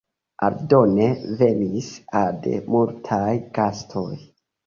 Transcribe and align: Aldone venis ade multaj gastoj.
Aldone 0.45 1.09
venis 1.41 1.89
ade 2.21 2.55
multaj 2.77 3.31
gastoj. 3.59 4.11